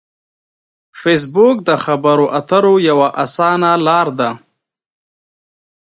فېسبوک 1.01 1.57
د 1.67 1.71
خبرو 1.83 2.25
اترو 2.39 2.75
یوه 2.89 3.07
اسانه 3.23 3.71
لار 3.85 4.07
ده 4.19 4.29